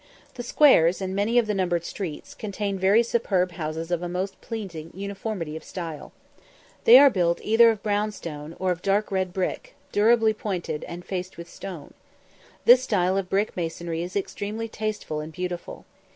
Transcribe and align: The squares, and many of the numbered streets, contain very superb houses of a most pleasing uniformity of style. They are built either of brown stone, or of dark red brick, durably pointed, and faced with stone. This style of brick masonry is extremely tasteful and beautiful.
The 0.33 0.41
squares, 0.41 0.99
and 0.99 1.15
many 1.15 1.37
of 1.37 1.45
the 1.45 1.53
numbered 1.53 1.85
streets, 1.85 2.33
contain 2.33 2.79
very 2.79 3.03
superb 3.03 3.51
houses 3.51 3.91
of 3.91 4.01
a 4.01 4.09
most 4.09 4.41
pleasing 4.41 4.89
uniformity 4.95 5.55
of 5.55 5.63
style. 5.63 6.11
They 6.85 6.97
are 6.97 7.11
built 7.11 7.39
either 7.43 7.69
of 7.69 7.83
brown 7.83 8.11
stone, 8.11 8.55
or 8.57 8.71
of 8.71 8.81
dark 8.81 9.11
red 9.11 9.31
brick, 9.31 9.75
durably 9.91 10.33
pointed, 10.33 10.83
and 10.85 11.05
faced 11.05 11.37
with 11.37 11.47
stone. 11.47 11.93
This 12.65 12.81
style 12.81 13.15
of 13.15 13.29
brick 13.29 13.55
masonry 13.55 14.01
is 14.01 14.15
extremely 14.15 14.67
tasteful 14.67 15.19
and 15.19 15.31
beautiful. 15.31 15.85